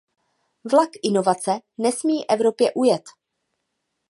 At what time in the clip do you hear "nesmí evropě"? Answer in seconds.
1.77-2.73